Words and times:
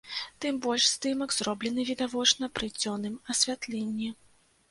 Тым 0.43 0.55
больш 0.65 0.85
здымак 0.93 1.33
зроблены, 1.39 1.85
відавочна, 1.91 2.49
пры 2.59 2.67
дзённым 2.79 3.19
асвятленні. 3.35 4.09